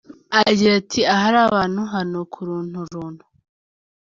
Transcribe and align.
Agira 0.47 0.73
ati 0.81 1.01
“Ahari 1.13 1.37
abantu 1.47 1.79
hanuka 1.91 2.35
urunturuntu. 2.43 3.23